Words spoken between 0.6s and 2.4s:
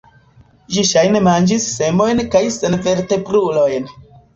Ĝi ŝajne manĝis semojn